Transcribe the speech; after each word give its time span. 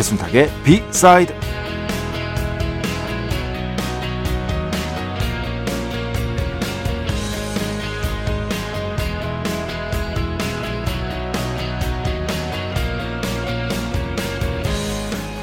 배순탁의 0.00 0.50
비사이드 0.64 1.34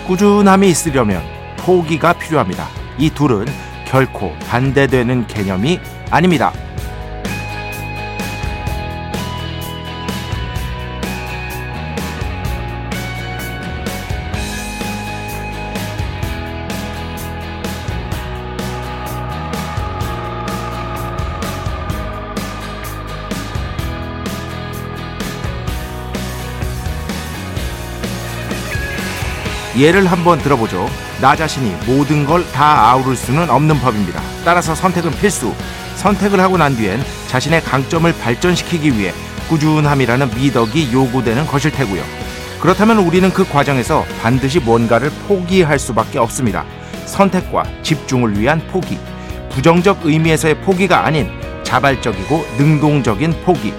꾸준함이 0.07 0.69
있으려면 0.69 1.21
포기가 1.57 2.13
필요합니다. 2.13 2.67
이 2.97 3.11
둘은 3.11 3.45
결코 3.85 4.33
반대되는 4.49 5.27
개념이 5.27 5.79
아닙니다. 6.09 6.51
예를 29.77 30.07
한번 30.11 30.39
들어보죠. 30.39 30.89
나 31.21 31.35
자신이 31.35 31.75
모든 31.85 32.25
걸 32.25 32.43
다 32.51 32.91
아우를 32.91 33.15
수는 33.15 33.49
없는 33.49 33.79
법입니다. 33.79 34.21
따라서 34.43 34.73
선택은 34.73 35.11
필수. 35.19 35.53
선택을 35.95 36.39
하고 36.39 36.57
난 36.57 36.75
뒤엔 36.75 37.03
자신의 37.27 37.61
강점을 37.63 38.11
발전시키기 38.19 38.97
위해 38.97 39.13
꾸준함이라는 39.49 40.29
미덕이 40.35 40.91
요구되는 40.93 41.45
것일 41.47 41.71
테고요. 41.71 42.01
그렇다면 42.59 42.99
우리는 42.99 43.29
그 43.31 43.47
과정에서 43.47 44.03
반드시 44.21 44.59
뭔가를 44.59 45.11
포기할 45.27 45.77
수밖에 45.77 46.17
없습니다. 46.19 46.65
선택과 47.05 47.63
집중을 47.83 48.39
위한 48.39 48.59
포기. 48.71 48.97
부정적 49.51 49.99
의미에서의 50.05 50.61
포기가 50.61 51.05
아닌 51.05 51.29
자발적이고 51.63 52.45
능동적인 52.57 53.41
포기. 53.43 53.73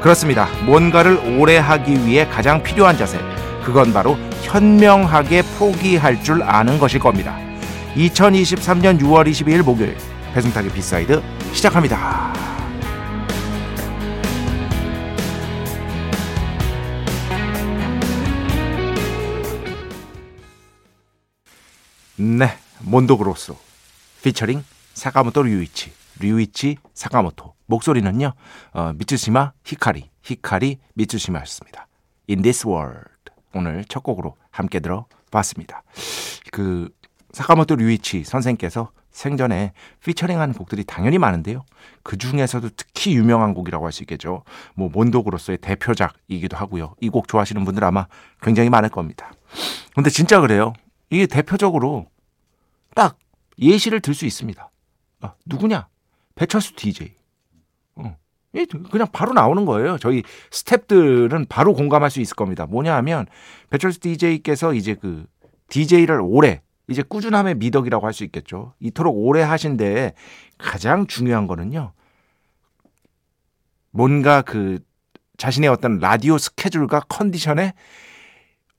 그렇습니다. 0.00 0.48
뭔가를 0.64 1.38
오래 1.38 1.56
하기 1.58 2.06
위해 2.06 2.26
가장 2.26 2.62
필요한 2.62 2.96
자세. 2.96 3.18
그건 3.64 3.92
바로 3.92 4.18
현명하게 4.44 5.42
포기할 5.58 6.22
줄 6.22 6.42
아는 6.42 6.78
것일 6.78 7.00
겁니다. 7.00 7.38
2023년 7.94 9.00
6월 9.00 9.28
22일 9.28 9.62
목요일 9.62 9.96
배순탁의 10.34 10.72
B 10.72 10.82
side 10.82 11.22
시작합니다. 11.52 12.32
네, 22.16 22.56
몬도 22.80 23.11
그로소 23.11 23.54
피처링 24.22 24.64
사카모토 24.94 25.42
류이치 25.42 25.92
류이치 26.20 26.76
사카모토 26.94 27.54
목소리는요 27.66 28.32
어, 28.72 28.92
미츠시마 28.94 29.52
히카리 29.64 30.10
히카리 30.22 30.78
미츠시마였습니다. 30.94 31.88
In 32.30 32.42
this 32.42 32.66
world 32.66 33.13
오늘 33.54 33.84
첫 33.88 34.02
곡으로 34.02 34.36
함께 34.50 34.80
들어봤습니다. 34.80 35.82
그 36.52 36.88
사카모토 37.32 37.76
류이치 37.76 38.24
선생께서 38.24 38.90
생전에 39.10 39.72
피처링한 40.04 40.54
곡들이 40.54 40.82
당연히 40.84 41.18
많은데요. 41.18 41.64
그 42.02 42.16
중에서도 42.18 42.68
특히 42.76 43.14
유명한 43.14 43.54
곡이라고 43.54 43.84
할 43.84 43.92
수 43.92 44.02
있겠죠. 44.02 44.42
뭐 44.74 44.88
몬도그로서의 44.90 45.58
대표작이기도 45.58 46.56
하고요. 46.56 46.94
이 47.00 47.08
곡 47.10 47.28
좋아하시는 47.28 47.64
분들 47.64 47.84
아마 47.84 48.06
굉장히 48.42 48.70
많을 48.70 48.88
겁니다. 48.88 49.32
근데 49.94 50.10
진짜 50.10 50.40
그래요. 50.40 50.72
이게 51.10 51.26
대표적으로 51.26 52.06
딱 52.94 53.16
예시를 53.58 54.00
들 54.00 54.14
수 54.14 54.26
있습니다. 54.26 54.68
아, 55.20 55.34
누구냐? 55.46 55.86
배철수 56.34 56.74
DJ. 56.74 57.14
어. 57.96 58.16
그냥 58.90 59.08
바로 59.12 59.32
나오는 59.32 59.64
거예요. 59.64 59.98
저희 59.98 60.22
스탭들은 60.50 61.48
바로 61.48 61.74
공감할 61.74 62.10
수 62.10 62.20
있을 62.20 62.36
겁니다. 62.36 62.66
뭐냐 62.66 62.94
하면 62.96 63.26
배철수 63.70 64.00
DJ께서 64.00 64.74
이제 64.74 64.94
그 64.94 65.26
DJ를 65.68 66.20
오래 66.22 66.62
이제 66.88 67.02
꾸준함의 67.02 67.56
미덕이라고 67.56 68.06
할 68.06 68.12
수 68.12 68.24
있겠죠. 68.24 68.74
이토록 68.78 69.14
오래 69.16 69.42
하신 69.42 69.76
데에 69.76 70.12
가장 70.58 71.06
중요한 71.06 71.46
거는요. 71.46 71.92
뭔가 73.90 74.42
그 74.42 74.78
자신의 75.36 75.68
어떤 75.68 75.98
라디오 75.98 76.38
스케줄과 76.38 77.00
컨디션에 77.08 77.74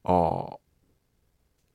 어 0.03 0.45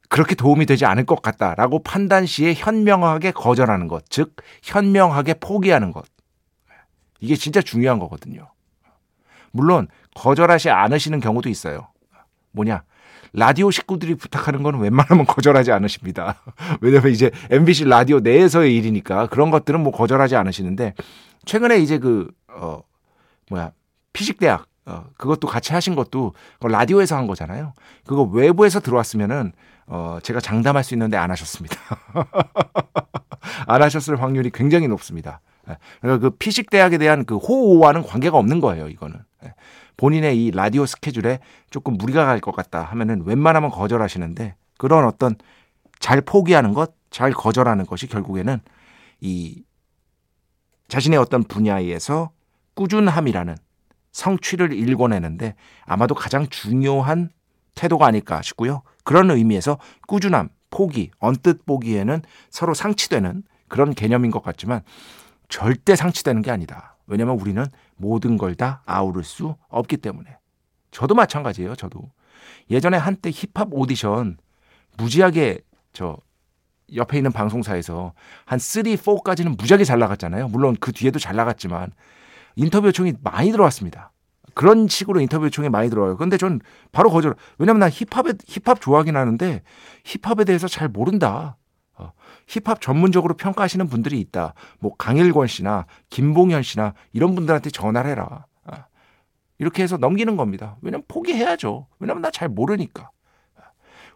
그렇게 0.08 0.34
도움이 0.34 0.66
되지 0.66 0.86
않을 0.86 1.04
것 1.06 1.22
같다라고 1.22 1.82
판단 1.82 2.26
시에 2.26 2.54
현명하게 2.54 3.30
거절하는 3.32 3.88
것, 3.88 4.04
즉 4.08 4.36
현명하게 4.62 5.34
포기하는 5.34 5.92
것. 5.92 6.04
이게 7.20 7.36
진짜 7.36 7.60
중요한 7.60 7.98
거거든요. 7.98 8.48
물론 9.52 9.88
거절하지 10.14 10.70
않으시는 10.70 11.20
경우도 11.20 11.48
있어요. 11.48 11.88
뭐냐? 12.52 12.82
라디오 13.32 13.70
식구들이 13.70 14.16
부탁하는 14.16 14.62
건 14.62 14.80
웬만하면 14.80 15.24
거절하지 15.24 15.70
않으십니다. 15.72 16.42
왜냐면 16.80 17.12
이제 17.12 17.30
MBC 17.50 17.84
라디오 17.84 18.20
내에서의 18.20 18.76
일이니까 18.76 19.28
그런 19.28 19.50
것들은 19.50 19.80
뭐 19.80 19.92
거절하지 19.92 20.34
않으시는데 20.36 20.94
최근에 21.44 21.78
이제 21.78 21.98
그, 21.98 22.28
어, 22.48 22.82
뭐야, 23.50 23.72
피식대학, 24.12 24.66
어, 24.86 25.04
그것도 25.16 25.46
같이 25.46 25.72
하신 25.72 25.94
것도 25.94 26.34
라디오에서 26.60 27.16
한 27.16 27.26
거잖아요. 27.26 27.72
그거 28.04 28.22
외부에서 28.22 28.80
들어왔으면은, 28.80 29.52
어, 29.86 30.18
제가 30.22 30.40
장담할 30.40 30.84
수 30.84 30.94
있는데 30.94 31.16
안 31.16 31.30
하셨습니다. 31.30 31.76
안 33.66 33.82
하셨을 33.82 34.20
확률이 34.20 34.50
굉장히 34.50 34.88
높습니다. 34.88 35.40
예. 35.70 35.76
그러니까 36.00 36.28
그 36.28 36.36
피식 36.36 36.70
대학에 36.70 36.98
대한 36.98 37.24
그 37.24 37.36
호호와는 37.36 38.02
관계가 38.02 38.36
없는 38.36 38.60
거예요, 38.60 38.88
이거는. 38.88 39.16
예. 39.44 39.54
본인의 39.96 40.42
이 40.42 40.50
라디오 40.50 40.86
스케줄에 40.86 41.40
조금 41.70 41.94
무리가 41.94 42.24
갈 42.24 42.40
것 42.40 42.54
같다 42.56 42.82
하면은 42.82 43.22
웬만하면 43.24 43.70
거절하시는데 43.70 44.54
그런 44.78 45.04
어떤 45.04 45.36
잘 45.98 46.22
포기하는 46.22 46.72
것, 46.72 46.94
잘 47.10 47.32
거절하는 47.32 47.84
것이 47.84 48.06
결국에는 48.06 48.60
이 49.20 49.62
자신의 50.88 51.18
어떤 51.18 51.42
분야에서 51.44 52.30
꾸준함이라는 52.74 53.56
성취를 54.12 54.72
일궈내는데 54.72 55.54
아마도 55.84 56.14
가장 56.14 56.46
중요한 56.48 57.30
태도가 57.74 58.06
아닐까 58.06 58.42
싶고요. 58.42 58.82
그런 59.04 59.30
의미에서 59.30 59.78
꾸준함, 60.08 60.48
포기, 60.70 61.10
언뜻 61.18 61.64
보기에는 61.66 62.22
서로 62.48 62.74
상치되는 62.74 63.42
그런 63.68 63.94
개념인 63.94 64.30
것 64.30 64.42
같지만 64.42 64.82
절대 65.50 65.94
상치되는 65.96 66.40
게 66.42 66.50
아니다. 66.50 66.96
왜냐하면 67.06 67.38
우리는 67.38 67.66
모든 67.96 68.38
걸 68.38 68.54
다 68.54 68.82
아우를 68.86 69.24
수 69.24 69.56
없기 69.68 69.98
때문에. 69.98 70.38
저도 70.90 71.14
마찬가지예요. 71.14 71.76
저도 71.76 72.10
예전에 72.70 72.96
한때 72.96 73.30
힙합 73.30 73.68
오디션 73.72 74.38
무지하게 74.96 75.60
저 75.92 76.16
옆에 76.94 77.18
있는 77.18 77.30
방송사에서 77.32 78.12
한 78.44 78.58
3, 78.58 78.82
4까지는 78.82 79.56
무지하게 79.56 79.84
잘 79.84 79.98
나갔잖아요. 79.98 80.48
물론 80.48 80.76
그 80.80 80.92
뒤에도 80.92 81.18
잘 81.18 81.36
나갔지만 81.36 81.92
인터뷰 82.56 82.88
요청이 82.88 83.14
많이 83.22 83.52
들어왔습니다. 83.52 84.12
그런 84.54 84.88
식으로 84.88 85.20
인터뷰 85.20 85.44
요청이 85.46 85.68
많이 85.68 85.88
들어와요. 85.90 86.16
근데 86.16 86.36
전 86.36 86.60
바로 86.92 87.10
거절. 87.10 87.34
왜냐면 87.58 87.80
난 87.80 87.90
힙합에 87.90 88.32
힙합 88.46 88.80
좋아하긴 88.80 89.16
하는데 89.16 89.62
힙합에 90.04 90.44
대해서 90.44 90.66
잘 90.68 90.88
모른다. 90.88 91.56
어, 92.50 92.52
힙합 92.52 92.80
전문적으로 92.80 93.34
평가하시는 93.36 93.86
분들이 93.88 94.20
있다. 94.20 94.54
뭐 94.80 94.94
강일권 94.96 95.46
씨나 95.46 95.86
김봉현 96.10 96.62
씨나 96.62 96.94
이런 97.12 97.34
분들한테 97.34 97.70
전화를 97.70 98.10
해라. 98.10 98.46
어, 98.64 98.72
이렇게 99.58 99.82
해서 99.82 99.96
넘기는 99.96 100.36
겁니다. 100.36 100.76
왜냐면 100.82 101.04
포기해야죠. 101.08 101.86
왜냐면 101.98 102.22
나 102.22 102.30
잘 102.30 102.48
모르니까. 102.48 103.10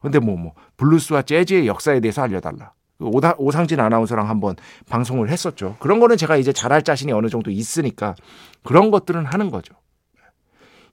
근데 0.02 0.18
뭐, 0.18 0.36
뭐, 0.36 0.52
블루스와 0.76 1.22
재즈의 1.22 1.66
역사에 1.66 2.00
대해서 2.00 2.22
알려달라. 2.22 2.72
그 2.98 3.06
오다, 3.06 3.34
오상진 3.38 3.80
아나운서랑 3.80 4.28
한번 4.28 4.54
방송을 4.88 5.30
했었죠. 5.30 5.76
그런 5.80 5.98
거는 5.98 6.16
제가 6.18 6.36
이제 6.36 6.52
잘할 6.52 6.82
자신이 6.82 7.10
어느 7.12 7.28
정도 7.28 7.50
있으니까 7.50 8.14
그런 8.62 8.90
것들은 8.90 9.24
하는 9.24 9.50
거죠. 9.50 9.74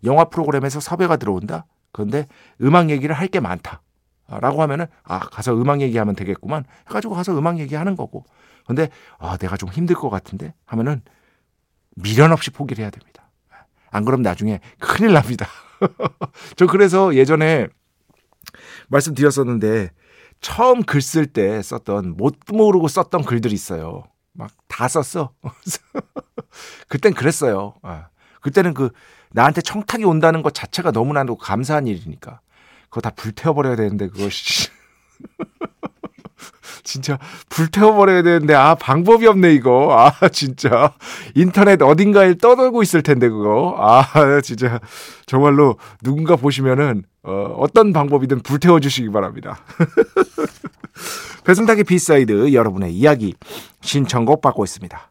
영화 0.06 0.26
프로그램에서 0.26 0.80
섭외가 0.80 1.18
들어온다? 1.18 1.66
그런데 1.92 2.28
음악 2.62 2.90
얘기를 2.90 3.14
할 3.14 3.28
게 3.28 3.40
많다. 3.42 3.82
라고 4.40 4.62
하면은, 4.62 4.86
아, 5.04 5.20
가서 5.20 5.54
음악 5.56 5.82
얘기하면 5.82 6.16
되겠구만. 6.16 6.64
해가지고 6.88 7.16
가서 7.16 7.38
음악 7.38 7.60
얘기하는 7.60 7.96
거고. 7.96 8.26
근데, 8.66 8.90
아, 9.20 9.38
내가 9.38 9.58
좀 9.58 9.70
힘들 9.70 9.96
것 9.96 10.10
같은데? 10.10 10.54
하면은 10.66 11.02
미련 11.96 12.32
없이 12.32 12.52
포기를 12.52 12.82
해야 12.82 12.90
됩니다. 12.90 13.30
안 13.90 14.06
그럼 14.06 14.22
나중에 14.22 14.62
큰일 14.80 15.14
납니다. 15.14 15.48
저 16.56 16.66
그래서 16.68 17.14
예전에 17.16 17.68
말씀드렸었는데, 18.90 19.92
처음 20.40 20.84
글 20.84 21.02
쓸 21.02 21.28
때 21.28 21.62
썼던, 21.62 22.16
못 22.18 22.38
모르고 22.52 22.88
썼던 22.88 23.24
글들이 23.26 23.54
있어요. 23.54 24.04
막 24.34 24.52
다 24.68 24.88
썼어. 24.88 25.34
그땐 26.88 27.14
그랬어요. 27.14 27.76
아, 27.84 28.08
그때는 28.42 28.74
그, 28.74 28.90
나한테 29.32 29.62
청탁이 29.62 30.04
온다는 30.06 30.42
것 30.42 30.54
자체가 30.54 30.92
너무나도 30.92 31.38
감사한 31.38 31.88
일이니까. 31.88 32.42
그거 32.92 33.02
다 33.02 33.10
불태워버려야 33.16 33.78
되는데, 33.78 34.10
그거, 34.10 34.28
진짜 36.84 37.18
불태워버려야 37.50 38.22
되는데, 38.22 38.54
아, 38.54 38.76
방법이 38.76 39.26
없네, 39.26 39.54
이거. 39.54 39.96
아, 39.98 40.28
진짜. 40.28 40.94
인터넷 41.34 41.82
어딘가에 41.82 42.36
떠돌고 42.36 42.84
있을 42.84 43.02
텐데, 43.02 43.30
그거. 43.30 43.78
아, 43.80 44.42
진짜. 44.42 44.80
정말로 45.26 45.78
누군가 46.04 46.36
보시면은, 46.36 47.04
어, 47.24 47.56
어떤 47.58 47.94
방법이든 47.94 48.42
불태워 48.42 48.82
주시기 48.82 49.10
바랍니다. 49.10 49.60
배순탁의 51.46 51.86
B 51.86 51.99
side 51.99 52.54
여러분의 52.54 52.94
이야기 52.94 53.36
신청곡 53.82 54.42
받고 54.42 54.64
있습니다. 54.64 55.11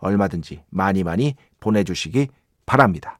얼마든지 0.00 0.62
많이 0.70 1.04
많이 1.04 1.34
보내주시기 1.60 2.28
바랍니다. 2.66 3.18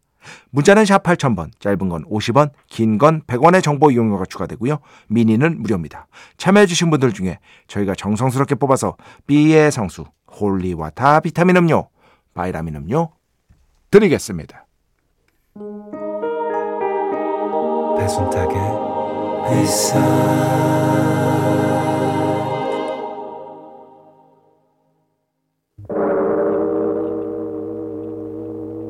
문자는 0.50 0.84
샵 0.84 1.02
8000번, 1.02 1.50
짧은 1.60 1.88
건 1.88 2.04
50원, 2.04 2.50
긴 2.68 2.98
건 2.98 3.22
100원의 3.22 3.62
정보 3.62 3.90
이용료가 3.90 4.26
추가되고요. 4.26 4.78
미니는 5.08 5.62
무료입니다. 5.62 6.06
참여해주신 6.36 6.90
분들 6.90 7.12
중에 7.12 7.38
저희가 7.68 7.94
정성스럽게 7.94 8.56
뽑아서 8.56 8.96
B의 9.26 9.72
성수, 9.72 10.04
holy 10.30 10.70
water 10.70 11.20
비타민 11.20 11.56
음료, 11.56 11.88
바이라민 12.34 12.76
음료 12.76 13.12
드리겠습니다. 13.90 14.66
배순탁의 17.98 18.58
B 19.50 19.60
side 19.60 19.98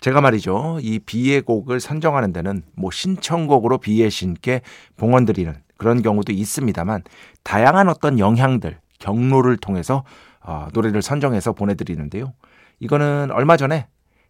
제가 0.00 0.20
말이죠. 0.20 0.78
이 0.82 0.98
비의 0.98 1.42
곡을 1.42 1.80
선정하는 1.80 2.32
데는 2.32 2.62
뭐 2.74 2.90
신청곡으로 2.90 3.78
비의 3.78 4.10
신께 4.10 4.62
봉헌 4.96 5.24
드리는 5.24 5.54
그런 5.76 6.02
경우도 6.02 6.32
있습니다만 6.32 7.02
다양한 7.42 7.88
어떤 7.88 8.18
영향들, 8.18 8.78
경로를 8.98 9.56
통해서 9.56 10.04
어, 10.40 10.68
노래를 10.72 11.02
선정해서 11.02 11.52
보내드리는데요. 11.52 12.32
이거는 12.80 13.30
얼마 13.32 13.56
전에 13.56 13.88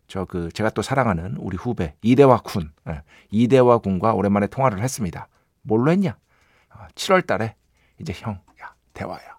저 0.09 0.25
그 0.25 0.51
제가 0.53 0.71
또 0.71 0.83
사랑하는 0.83 1.37
우리 1.39 1.57
후배 1.57 1.95
이대화 2.03 2.39
군, 2.39 2.73
예, 2.89 3.03
이대화 3.31 3.79
군과 3.79 4.15
오랜만에 4.15 4.47
통화를 4.47 4.81
했습니다. 4.83 5.29
뭘로 5.63 5.91
했냐? 5.91 6.17
7월 6.95 7.19
어, 7.25 7.27
달에 7.27 7.57
이제 8.01 8.13
형, 8.15 8.41
야, 8.63 8.75
대화야. 8.93 9.37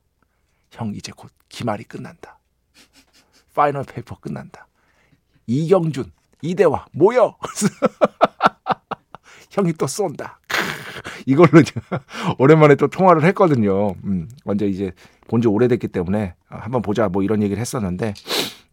형 0.71 0.93
이제 0.93 1.11
곧 1.15 1.31
기말이 1.49 1.83
끝난다. 1.85 2.39
final 3.55 3.83
paper 3.85 4.17
끝난다. 4.19 4.66
이경준, 5.47 6.11
이대화 6.41 6.85
모여. 6.91 7.35
형이 9.49 9.73
또 9.73 9.87
쏜다. 9.87 10.39
이걸로 11.25 11.63
오랜만에 12.37 12.75
또 12.75 12.87
통화를 12.87 13.23
했거든요. 13.23 13.95
음, 14.03 14.29
언제 14.45 14.67
이제 14.67 14.91
본 15.27 15.41
지 15.41 15.47
오래됐기 15.47 15.89
때문에 15.89 16.35
한번 16.47 16.81
보자 16.81 17.09
뭐 17.09 17.23
이런 17.23 17.41
얘기를 17.41 17.59
했었는데, 17.59 18.13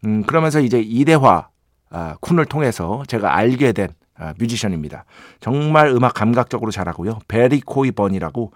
음, 0.05 0.23
그러면서 0.23 0.61
이제 0.61 0.79
이대화 0.79 1.49
아, 1.89 2.15
군을 2.21 2.47
통해서 2.47 3.03
제가 3.07 3.35
알게 3.35 3.71
된 3.73 3.89
아, 4.17 4.33
뮤지션입니다. 4.39 5.05
정말 5.39 5.89
음악 5.89 6.13
감각적으로 6.13 6.71
잘하고요. 6.71 7.19
베리코이버니라고 7.27 8.51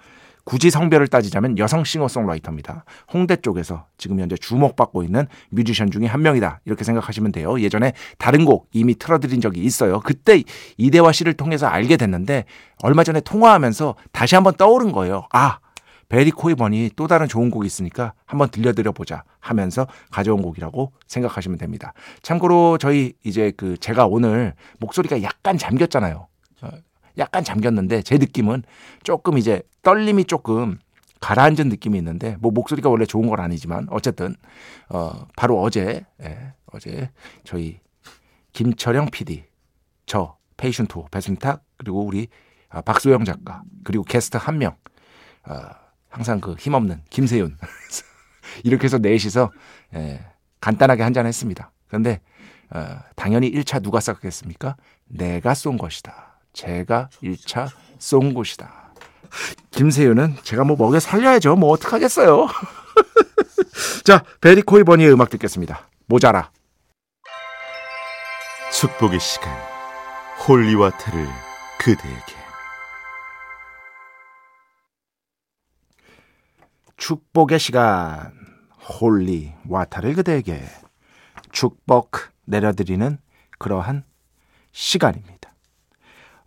굳이 0.49 0.71
성별을 0.71 1.07
따지자면 1.07 1.59
여성 1.59 1.83
싱어송라이터입니다. 1.83 2.83
홍대 3.13 3.35
쪽에서 3.35 3.85
지금 3.99 4.19
현재 4.19 4.35
주목받고 4.35 5.03
있는 5.03 5.27
뮤지션 5.51 5.91
중에 5.91 6.07
한 6.07 6.23
명이다. 6.23 6.61
이렇게 6.65 6.83
생각하시면 6.83 7.31
돼요. 7.31 7.61
예전에 7.61 7.93
다른 8.17 8.45
곡 8.45 8.67
이미 8.73 8.95
틀어드린 8.95 9.41
적이 9.41 9.61
있어요. 9.61 9.99
그때 9.99 10.41
이대화 10.77 11.11
씨를 11.11 11.33
통해서 11.35 11.67
알게 11.67 11.97
됐는데 11.97 12.45
얼마 12.81 13.03
전에 13.03 13.21
통화하면서 13.21 13.93
다시 14.11 14.33
한번 14.33 14.55
떠오른 14.55 14.91
거예요. 14.91 15.27
아, 15.31 15.59
베리 16.07 16.31
코이번이 16.31 16.93
또 16.95 17.05
다른 17.05 17.27
좋은 17.27 17.51
곡이 17.51 17.67
있으니까 17.67 18.13
한번 18.25 18.49
들려드려 18.49 18.91
보자 18.91 19.23
하면서 19.39 19.85
가져온 20.09 20.41
곡이라고 20.41 20.93
생각하시면 21.05 21.59
됩니다. 21.59 21.93
참고로 22.23 22.79
저희 22.79 23.13
이제 23.23 23.53
그 23.55 23.77
제가 23.77 24.07
오늘 24.07 24.55
목소리가 24.79 25.21
약간 25.21 25.59
잠겼잖아요. 25.59 26.25
약간 27.17 27.43
잠겼는데 27.43 28.01
제 28.03 28.17
느낌은 28.17 28.63
조금 29.03 29.37
이제 29.37 29.61
떨림이 29.81 30.25
조금 30.25 30.79
가라앉은 31.19 31.67
느낌이 31.69 31.97
있는데 31.97 32.37
뭐 32.39 32.51
목소리가 32.51 32.89
원래 32.89 33.05
좋은 33.05 33.27
건 33.27 33.39
아니지만 33.39 33.87
어쨌든 33.89 34.35
어 34.89 35.27
바로 35.35 35.61
어제 35.61 36.05
예, 36.21 36.53
어제 36.67 37.09
저희 37.43 37.79
김철영 38.53 39.09
PD 39.11 39.43
저 40.05 40.37
페이션토 40.57 41.07
배승탁 41.11 41.63
그리고 41.77 42.05
우리 42.05 42.27
아, 42.69 42.81
박소영 42.81 43.25
작가 43.25 43.63
그리고 43.83 44.03
게스트 44.03 44.37
한명 44.37 44.75
어, 45.47 45.55
항상 46.09 46.39
그 46.39 46.55
힘없는 46.57 47.01
김세윤 47.09 47.57
이렇게 48.63 48.85
해서 48.85 48.97
넷이서 48.97 49.51
예, 49.95 50.25
간단하게 50.61 51.03
한 51.03 51.13
잔 51.13 51.25
했습니다. 51.25 51.71
그런데 51.87 52.21
어, 52.71 52.99
당연히 53.15 53.51
1차 53.51 53.81
누가 53.81 53.99
싹겠습니까 53.99 54.75
내가 55.07 55.53
쏜 55.53 55.77
것이다. 55.77 56.28
제가 56.59 57.09
1차 57.23 57.69
쏜 57.99 58.33
곳이다. 58.33 58.93
김세윤은 59.71 60.39
제가 60.43 60.65
뭐 60.65 60.75
먹여 60.75 60.99
살려야죠. 60.99 61.55
뭐 61.55 61.69
어떡하겠어요. 61.71 62.47
자, 64.03 64.25
베리 64.41 64.61
코이버니의 64.63 65.11
음악 65.13 65.29
듣겠습니다. 65.29 65.87
모자라. 66.07 66.51
축복의 68.73 69.21
시간. 69.21 69.49
holy 70.45 70.70
water를 70.70 71.27
그대에게. 71.79 72.35
축복의 76.97 77.59
시간. 77.59 78.37
holy 78.99 79.53
water를 79.67 80.15
그대에게 80.15 80.61
축복 81.51 82.17
내려드리는 82.45 83.17
그러한 83.59 84.03
시간입니다. 84.71 85.38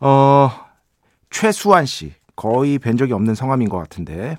어, 0.05 0.51
최수환 1.31 1.87
씨. 1.87 2.15
거의 2.35 2.79
뵌 2.79 2.97
적이 2.97 3.13
없는 3.13 3.35
성함인 3.35 3.69
것 3.69 3.79
같은데. 3.79 4.37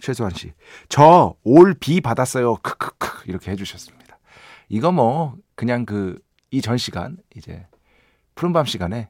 최수환 0.00 0.32
씨. 0.32 0.52
저 0.88 1.34
올 1.44 1.74
비 1.74 2.00
받았어요. 2.00 2.56
크크크. 2.56 3.28
이렇게 3.28 3.50
해주셨습니다. 3.52 4.18
이거 4.68 4.92
뭐, 4.92 5.34
그냥 5.54 5.84
그, 5.86 6.18
이전 6.50 6.78
시간 6.78 7.16
이제 7.36 7.66
푸른밤 8.34 8.64
시간에 8.66 9.08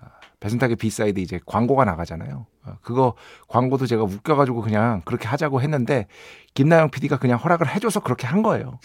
아, 0.00 0.06
배순탁의 0.40 0.76
B 0.76 0.85
side 0.85 1.20
이제 1.20 1.40
광고가 1.46 1.84
나가잖아요. 1.84 2.46
어, 2.64 2.72
그거 2.82 3.14
광고도 3.48 3.86
제가 3.86 4.02
웃겨가지고 4.02 4.62
그냥 4.62 5.02
그렇게 5.04 5.28
하자고 5.28 5.60
했는데 5.62 6.06
김나영 6.54 6.90
PD가 6.90 7.18
그냥 7.18 7.38
허락을 7.38 7.68
해줘서 7.68 8.00
그렇게 8.00 8.26
한 8.26 8.42
거예요. 8.42 8.78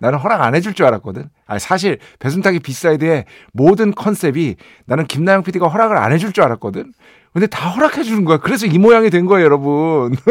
나는 0.00 0.18
허락 0.18 0.42
안 0.42 0.54
해줄 0.54 0.74
줄 0.74 0.86
알았거든. 0.86 1.28
아니, 1.46 1.60
사실 1.60 1.98
배순탁의 2.18 2.60
B 2.60 2.69
side의 2.69 3.26
모든 3.52 3.94
컨셉이 3.94 4.56
나는 4.86 5.06
김나영 5.06 5.42
PD가 5.42 5.68
허락을 5.68 5.96
안 5.96 6.12
해줄 6.12 6.32
줄 6.32 6.42
알았거든. 6.44 6.92
근데 7.32 7.46
다 7.46 7.68
허락해 7.70 8.02
주는 8.02 8.24
거야. 8.24 8.38
그래서 8.38 8.66
이 8.66 8.78
모양이 8.78 9.08
된 9.10 9.26
거예요, 9.26 9.44
여러분. 9.44 10.16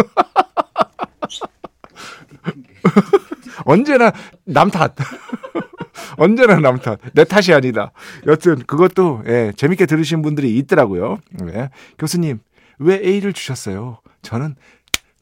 언제나 3.66 4.12
남 4.46 4.70
탓. 4.70 4.96
언제나 6.18 6.60
남 6.60 6.80
탓. 6.80 7.00
내 7.14 7.24
탓이 7.24 7.54
아니다. 7.54 7.92
여튼 8.26 8.58
그것도 8.66 9.24
예, 9.28 9.54
재밌게 9.56 9.86
들으신 9.86 10.22
분들이 10.22 10.58
있더라고요. 10.58 11.20
예. 11.54 11.70
교수님 11.98 12.40
왜 12.80 12.96
A를 12.96 13.34
주셨어요? 13.34 14.00
저는 14.22 14.56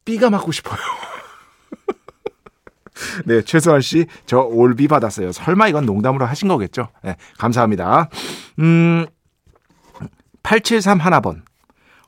B가 0.06 0.30
맞고 0.30 0.52
싶어요. 0.52 0.78
네, 3.26 3.42
최소한 3.42 3.82
씨, 3.82 4.06
저 4.26 4.40
올비 4.40 4.88
받았어요. 4.88 5.32
설마 5.32 5.68
이건 5.68 5.86
농담으로 5.86 6.26
하신 6.26 6.48
거겠죠? 6.48 6.90
네, 7.04 7.16
감사합니다. 7.38 8.10
음, 8.60 9.06
873 10.44 11.00
하나번. 11.00 11.44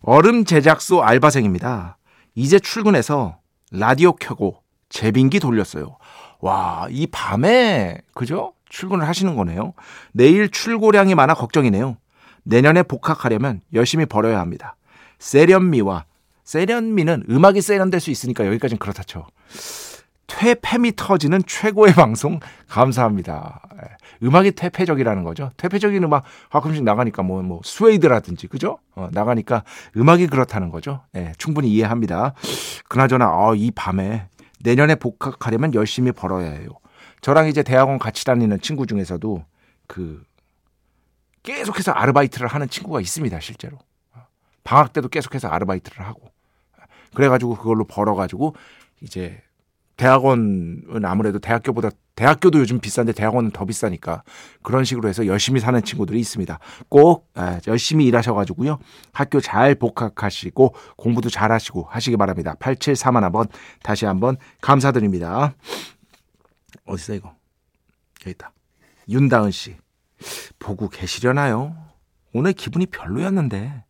얼음 0.01 0.46
제작소 0.46 1.03
알바생입니다. 1.03 1.98
이제 2.36 2.58
출근해서 2.60 3.38
라디오 3.72 4.13
켜고 4.13 4.62
제빙기 4.89 5.39
돌렸어요. 5.39 5.98
와, 6.39 6.88
이 6.89 7.05
밤에, 7.08 7.98
그죠? 8.13 8.53
출근을 8.69 9.08
하시는 9.08 9.36
거네요. 9.36 9.74
내일 10.13 10.50
출고량이 10.50 11.15
많아 11.15 11.34
걱정이네요. 11.34 11.98
내년에 12.43 12.84
복학하려면 12.84 13.62
열심히 13.74 14.05
벌어야 14.05 14.39
합니다. 14.39 14.75
세련미와 15.19 16.05
세련미는 16.46 17.25
음악이 17.29 17.62
세련될 17.62 18.00
수 18.00 18.10
있으니까 18.10 18.46
여기까지는 18.48 18.79
그렇다 18.79 19.03
쳐. 19.03 19.27
퇴폐미 20.29 20.95
터지는 20.95 21.41
최고의 21.45 21.93
방송 21.95 22.39
감사합니다. 22.67 23.62
예. 23.75 24.25
음악이 24.25 24.51
퇴폐적이라는 24.51 25.24
거죠. 25.24 25.51
퇴폐적인 25.57 26.03
음악 26.03 26.24
가끔씩 26.50 26.83
나가니까 26.83 27.24
뭐, 27.24 27.41
뭐, 27.41 27.62
스웨이드라든지, 27.63 28.48
그죠? 28.48 28.79
어, 28.95 29.09
나가니까 29.12 29.63
음악이 29.98 30.27
그렇다는 30.27 30.69
거죠. 30.69 31.01
예, 31.15 31.33
충분히 31.38 31.69
이해합니다. 31.74 32.33
그나저나, 32.88 33.29
어, 33.29 33.55
이 33.55 33.71
밤에 33.71 34.27
내년에 34.62 34.95
복학하려면 34.95 35.74
열심히 35.74 36.12
벌어야 36.12 36.51
해요. 36.51 36.69
저랑 37.21 37.48
이제 37.48 37.63
대학원 37.63 37.98
같이 37.98 38.24
다니는 38.24 38.62
친구 38.62 38.86
중에서도 38.86 39.43
그 39.88 40.24
계속해서 41.43 41.91
아르바이트를 41.91 42.48
하는 42.48 42.69
친구가 42.69 43.01
있습니다, 43.01 43.39
실제로. 43.39 43.77
방학 44.63 44.93
때도 44.93 45.07
계속해서 45.07 45.48
아르바이트를 45.48 46.05
하고. 46.05 46.29
그래가지고 47.15 47.55
그걸로 47.55 47.86
벌어가지고 47.86 48.55
이제 49.01 49.41
대학원은 50.00 51.03
아무래도 51.03 51.39
대학교보다 51.39 51.89
대학교도 52.15 52.60
요즘 52.60 52.79
비싼데 52.79 53.12
대학원은 53.12 53.51
더 53.51 53.65
비싸니까 53.65 54.24
그런 54.63 54.86
식으로 54.86 55.10
해서 55.10 55.27
열심히 55.27 55.60
사는 55.60 55.82
친구들이 55.82 56.18
있습니다. 56.22 56.58
꼭 56.88 57.29
아, 57.36 57.60
열심히 57.68 58.06
일하셔가지고요. 58.06 58.79
학교 59.12 59.41
잘 59.41 59.75
복학하시고 59.75 60.74
공부도 60.96 61.29
잘 61.29 61.51
하시고 61.51 61.84
하시기 61.89 62.15
바랍니다. 62.15 62.56
8731번 62.60 63.50
다시 63.84 64.06
한번 64.06 64.38
감사드립니다. 64.62 65.53
어디서 66.86 67.15
이거? 67.15 67.36
여기 68.22 68.32
있다. 68.32 68.53
윤다은 69.10 69.51
씨. 69.51 69.75
보고 70.60 70.88
계시려나요? 70.88 71.75
오늘 72.34 72.53
기분이 72.53 72.86
별로였는데 72.86 73.84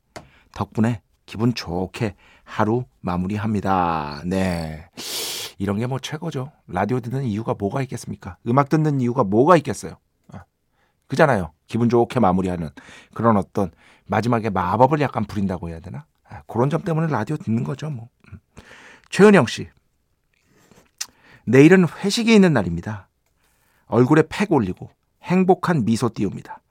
덕분에 0.56 1.02
기분 1.28 1.54
좋게 1.54 2.16
하루 2.44 2.86
마무리합니다. 3.02 4.24
네. 4.26 4.88
이런 5.60 5.78
게 5.78 5.86
뭐 5.86 6.00
최고죠. 6.00 6.52
라디오 6.68 7.00
듣는 7.02 7.24
이유가 7.26 7.54
뭐가 7.54 7.82
있겠습니까? 7.84 8.38
음악 8.48 8.70
듣는 8.70 9.02
이유가 9.02 9.24
뭐가 9.24 9.58
있겠어요? 9.58 9.98
어. 10.34 10.40
그잖아요. 11.08 11.52
기분 11.68 11.90
좋게 11.90 12.20
마무리하는 12.20 12.70
그런 13.14 13.38
어떤 13.38 13.72
마지막에 14.08 14.50
마법을 14.50 15.02
약간 15.02 15.26
부린다고 15.26 15.70
해야 15.70 15.80
되나? 15.80 16.06
아, 16.28 16.42
그런 16.48 16.70
점 16.70 16.82
때문에 16.82 17.12
라디오 17.12 17.38
듣는 17.38 17.64
거죠. 17.64 17.90
뭐. 17.90 18.10
음. 18.32 18.40
최은영 19.10 19.46
씨. 19.48 19.68
내일은 21.46 21.86
회식이 21.88 22.34
있는 22.34 22.54
날입니다. 22.54 23.10
얼굴에 23.88 24.24
팩 24.30 24.52
올리고 24.52 24.90
행복한 25.24 25.84
미소 25.84 26.10
띄웁니다. 26.10 26.62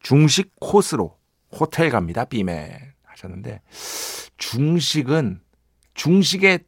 중식 0.00 0.52
코스로 0.60 1.18
호텔 1.52 1.90
갑니다. 1.90 2.24
비맨 2.24 2.72
하셨는데 3.04 3.60
중식은 4.38 5.42
중식의 5.94 6.60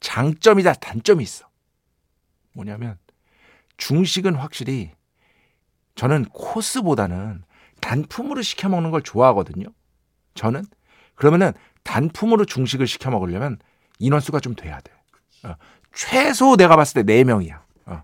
장점이다 0.00 0.74
단점이 0.74 1.22
있어. 1.22 1.46
뭐냐면 2.52 2.98
중식은 3.76 4.34
확실히 4.34 4.92
저는 5.94 6.26
코스보다는 6.26 7.42
단품으로 7.80 8.42
시켜 8.42 8.68
먹는 8.68 8.90
걸 8.90 9.02
좋아하거든요. 9.02 9.66
저는 10.34 10.64
그러면은 11.14 11.52
단품으로 11.82 12.44
중식을 12.44 12.86
시켜 12.86 13.10
먹으려면 13.10 13.58
인원수가 13.98 14.40
좀 14.40 14.54
돼야 14.54 14.80
돼. 14.80 14.92
어, 15.44 15.54
최소 15.92 16.56
내가 16.56 16.76
봤을 16.76 17.04
때 17.04 17.22
4명이야. 17.22 17.60
어, 17.86 18.02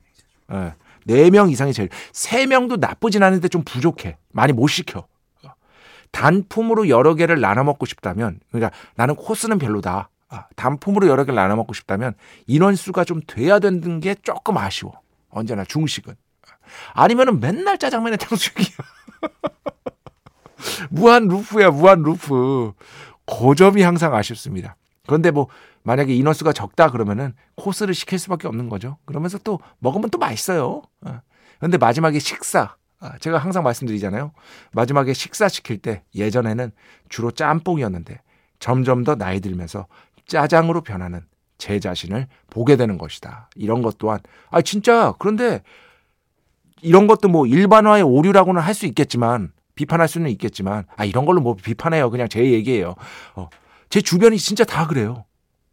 어, 0.48 0.72
4명 1.06 1.50
이상이 1.52 1.72
제일 1.72 1.88
3명도 1.88 2.78
나쁘진 2.78 3.22
않은데 3.22 3.48
좀 3.48 3.62
부족해. 3.64 4.16
많이 4.32 4.52
못 4.52 4.66
시켜. 4.68 5.06
어, 5.44 5.50
단품으로 6.10 6.88
여러 6.88 7.14
개를 7.14 7.40
나눠 7.40 7.62
먹고 7.64 7.86
싶다면 7.86 8.40
그러니까 8.50 8.76
나는 8.96 9.14
코스는 9.14 9.58
별로다. 9.58 10.10
아, 10.34 10.48
단품으로 10.56 11.06
여러 11.06 11.24
개를 11.24 11.36
나눠 11.36 11.54
먹고 11.54 11.74
싶다면 11.74 12.14
인원수가 12.48 13.04
좀 13.04 13.20
돼야 13.26 13.60
되는 13.60 14.00
게 14.00 14.16
조금 14.16 14.56
아쉬워. 14.58 15.00
언제나 15.30 15.64
중식은. 15.64 16.14
아니면은 16.92 17.38
맨날 17.38 17.78
짜장면에 17.78 18.16
탕수육이야. 18.16 18.76
무한 20.90 21.28
루프야, 21.28 21.70
무한 21.70 22.02
루프. 22.02 22.72
그 23.26 23.54
점이 23.54 23.82
항상 23.82 24.14
아쉽습니다. 24.14 24.76
그런데 25.06 25.30
뭐 25.30 25.48
만약에 25.84 26.12
인원수가 26.14 26.52
적다 26.52 26.90
그러면은 26.90 27.34
코스를 27.54 27.94
시킬 27.94 28.18
수밖에 28.18 28.48
없는 28.48 28.68
거죠. 28.68 28.98
그러면서 29.04 29.38
또 29.38 29.60
먹으면 29.78 30.10
또 30.10 30.18
맛있어요. 30.18 30.82
그런데 31.58 31.78
마지막에 31.78 32.18
식사. 32.18 32.74
아, 33.00 33.18
제가 33.18 33.38
항상 33.38 33.62
말씀드리잖아요. 33.62 34.32
마지막에 34.72 35.12
식사 35.12 35.48
시킬 35.48 35.78
때 35.78 36.02
예전에는 36.14 36.72
주로 37.08 37.30
짬뽕이었는데 37.30 38.20
점점 38.58 39.04
더 39.04 39.14
나이 39.14 39.40
들면서 39.40 39.86
짜장으로 40.26 40.82
변하는 40.82 41.20
제 41.58 41.78
자신을 41.80 42.26
보게 42.50 42.76
되는 42.76 42.98
것이다. 42.98 43.48
이런 43.54 43.82
것 43.82 43.98
또한 43.98 44.18
아 44.50 44.60
진짜 44.62 45.14
그런데 45.18 45.62
이런 46.82 47.06
것도 47.06 47.28
뭐 47.28 47.46
일반화의 47.46 48.02
오류라고는 48.02 48.60
할 48.60 48.74
수 48.74 48.86
있겠지만 48.86 49.52
비판할 49.74 50.08
수는 50.08 50.30
있겠지만 50.30 50.84
아 50.96 51.04
이런 51.04 51.24
걸로 51.24 51.40
뭐 51.40 51.54
비판해요. 51.54 52.10
그냥 52.10 52.28
제 52.28 52.44
얘기예요. 52.52 52.94
어, 53.34 53.48
제 53.88 54.00
주변이 54.00 54.38
진짜 54.38 54.64
다 54.64 54.86
그래요. 54.86 55.24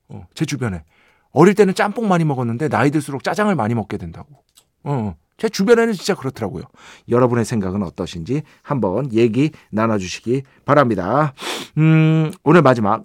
어, 0.10 0.26
제 0.34 0.46
주변에 0.46 0.84
어릴 1.32 1.56
때는 1.56 1.74
짬뽕 1.76 2.08
많이 2.08 2.24
먹었는데 2.26 2.70
나이 2.70 2.92
들수록 2.92 3.24
짜장을 3.24 3.54
많이 3.56 3.74
먹게 3.76 3.98
된다고. 3.98 4.44
어, 4.84 5.16
제 5.38 5.50
주변에는 5.50 5.94
진짜 5.94 6.14
그렇더라고요. 6.14 6.64
여러분의 7.10 7.46
생각은 7.46 7.82
어떠신지 7.84 8.44
한번 8.62 9.12
얘기 9.14 9.52
나눠주시기 9.72 10.44
바랍니다. 10.66 11.34
음, 11.78 12.32
오늘 12.44 12.62
마지막 12.62 13.04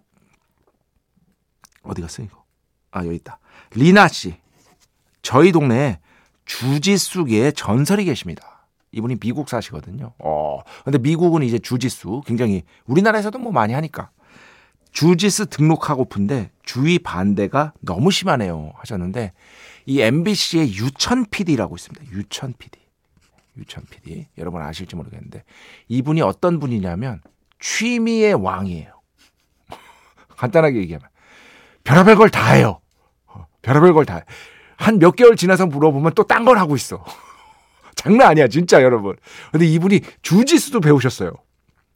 어디 1.87 2.03
갔어 2.03 2.23
이거? 2.23 2.45
아 2.91 3.05
여기 3.05 3.17
있다. 3.17 3.39
리나 3.75 4.09
씨. 4.09 4.37
저희 5.23 5.53
동네에 5.53 5.99
주짓수계의 6.45 7.53
전설이 7.53 8.05
계십니다. 8.05 8.67
이분이 8.93 9.17
미국 9.17 9.49
사시거든요. 9.49 10.15
어. 10.19 10.61
근데 10.85 10.99
미국은 10.99 11.43
이제 11.43 11.59
주짓수 11.59 12.23
굉장히 12.27 12.63
우리나라에서도 12.87 13.39
뭐 13.39 13.53
많이 13.53 13.75
하니까 13.75 14.11
주짓수 14.93 15.47
등록하고픈데 15.47 16.51
주위 16.63 16.99
반대가 16.99 17.75
너무 17.81 18.11
심하네요 18.11 18.73
하셨는데 18.77 19.33
이 19.85 20.01
MBC의 20.01 20.75
유천 20.75 21.27
PD라고 21.27 21.77
있습니다. 21.77 22.07
유천 22.13 22.55
PD. 22.59 22.79
유천 23.59 23.85
PD. 23.91 24.29
여러분 24.39 24.63
아실지 24.63 24.97
모르겠는데 24.97 25.45
이분이 25.89 26.23
어떤 26.23 26.59
분이냐면 26.59 27.21
취미의 27.61 28.35
왕이에요. 28.35 28.93
간단하게 30.37 30.79
얘기하면 30.79 31.09
별의별 31.87 32.17
걸 32.17 32.29
다 32.31 32.53
해요. 32.53 32.81
어, 33.27 33.47
별의별 33.63 33.95
걸다 33.95 34.17
해. 34.17 34.23
한몇 34.77 35.17
개월 35.17 35.37
지나서 35.37 35.67
물어보면 35.67 36.13
또 36.15 36.25
딴 36.25 36.45
걸 36.45 36.59
하고 36.59 36.77
있어. 36.77 37.05
장난 37.95 38.29
아니야, 38.29 38.49
진짜 38.49 38.83
여러분. 38.83 39.17
근데 39.53 39.67
이분이 39.67 40.03
주짓수도 40.23 40.81
배우셨어요. 40.81 41.33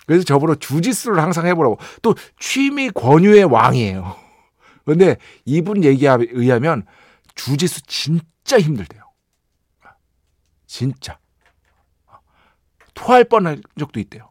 그래서 0.06 0.24
저보러 0.24 0.54
주짓수를 0.54 1.22
항상 1.22 1.46
해보라고. 1.46 1.78
또 2.02 2.14
취미 2.38 2.90
권유의 2.90 3.44
왕이에요. 3.44 4.16
근데 4.86 5.16
이분 5.44 5.84
얘기에 5.84 6.16
의하면 6.30 6.86
주짓수 7.34 7.82
진짜 7.82 8.58
힘들대요. 8.58 9.02
진짜. 10.66 11.18
토할 12.94 13.24
뻔한 13.24 13.60
적도 13.78 14.00
있대요. 14.00 14.30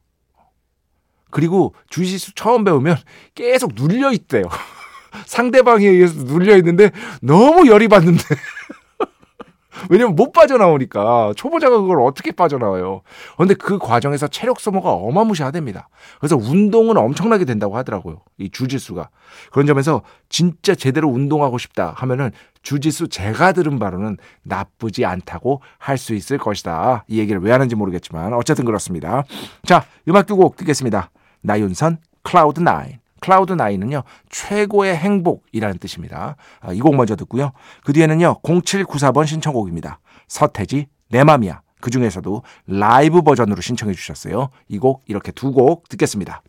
그리고 1.32 1.76
주짓수 1.90 2.34
처음 2.36 2.64
배우면 2.64 2.98
계속 3.36 3.74
눌려 3.76 4.12
있대요. 4.14 4.44
상대방에 5.26 5.88
의해서 5.88 6.24
눌려 6.24 6.58
있는데 6.58 6.92
너무 7.22 7.68
열이 7.68 7.88
받는데 7.88 8.24
왜냐면 9.90 10.16
못 10.16 10.34
빠져나오니까 10.34 11.34
초보자가 11.38 11.80
그걸 11.80 12.02
어떻게 12.02 12.32
빠져나와요. 12.34 13.02
그런데 13.38 13.54
그 13.54 13.78
과정에서 13.78 14.28
체력 14.28 14.60
소모가 14.60 14.92
어마무시하답니다. 14.92 15.88
그래서 16.20 16.36
운동은 16.36 16.98
엄청나게 16.98 17.46
된다고 17.46 17.78
하더라고요. 17.78 18.22
이 18.38 18.50
주짓수가. 18.50 19.10
그런 19.52 19.68
점에서 19.68 20.02
진짜 20.28 20.76
제대로 20.76 21.08
운동하고 21.08 21.58
싶다 21.58 21.94
하면은 21.96 22.32
주짓수 22.62 23.08
제가 23.08 23.54
들은 23.54 23.80
바로는 23.80 24.18
나쁘지 24.44 25.06
않다고 25.06 25.62
할 25.78 25.98
수 25.98 26.14
있을 26.14 26.38
것이다. 26.38 27.06
이 27.08 27.20
얘기를 27.20 27.42
왜 27.42 27.52
하는지 27.52 27.76
모르겠지만 27.76 28.34
어쨌든 28.34 28.66
그렇습니다. 28.66 29.24
자, 29.66 29.86
음악 30.10 30.26
두곡 30.26 30.58
듣겠습니다. 30.58 31.10
나윤선 31.42 32.00
Cloud 32.24 32.60
Nine. 32.60 32.99
Cloud 33.22 33.54
Nine은요 33.54 34.04
최고의 34.30 34.96
행복이라는 34.98 35.78
뜻입니다. 35.80 36.36
아, 36.62 36.72
이곡 36.74 36.96
먼저 36.96 37.16
듣고요. 37.16 37.52
그 37.84 37.94
뒤에는요 37.94 38.42
0794번 38.44 39.26
신청곡입니다. 39.28 40.00
서태지 40.28 40.88
내 41.10 41.24
맘이야. 41.24 41.62
그 41.82 41.90
중에서도 41.90 42.44
라이브 42.68 43.22
버전으로 43.22 43.62
신청해 43.62 43.94
주셨어요. 43.94 44.50
이 44.68 44.78
곡 44.80 45.04
이렇게 45.08 45.32
두 45.32 45.52
곡 45.54 45.88
듣겠습니다. 45.90 46.42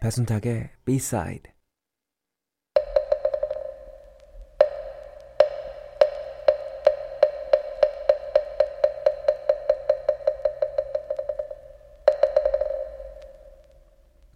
배순탁의 0.00 0.70
B-side 0.84 1.52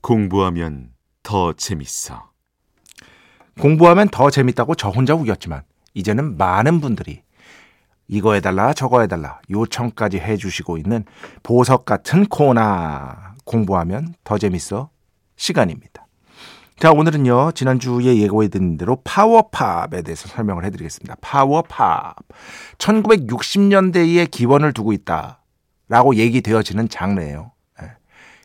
공부하면 0.05 0.91
더 1.23 1.55
재밌어. 1.55 2.31
공부하면 3.59 4.11
더 4.11 4.29
재밌다고 4.29 4.75
저 4.75 4.91
혼자 4.91 5.15
우겼지만 5.15 5.63
이제는 5.95 6.37
많은 6.37 6.83
분들이 6.83 7.23
이거 8.07 8.35
해달라 8.35 8.75
저거 8.75 9.01
해달라 9.01 9.41
요청까지 9.49 10.19
해주시고 10.19 10.77
있는 10.77 11.07
보석 11.43 11.87
같은 11.87 12.27
코너 12.27 13.15
공부하면 13.47 14.15
더 14.25 14.37
재밌어 14.37 14.91
시간입니다. 15.37 16.07
자 16.79 16.91
오늘은요 16.93 17.53
지난주에 17.53 18.19
예고해드린 18.19 18.77
대로 18.77 19.01
파워팝에 19.05 20.03
대해서 20.03 20.29
설명을 20.29 20.67
해드리겠습니다. 20.67 21.17
파워팝 21.23 22.17
1960년대에 22.77 24.31
기원을 24.31 24.75
두고 24.75 24.93
있다라고 24.93 26.17
얘기되어지는 26.17 26.91
장르예요. 26.91 27.53
예. 27.81 27.93